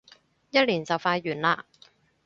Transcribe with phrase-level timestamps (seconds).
[0.03, 0.07] 一年就
[0.97, 1.63] 快完嘞